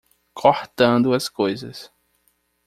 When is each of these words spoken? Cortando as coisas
Cortando 0.33 1.13
as 1.13 1.29
coisas 1.29 1.91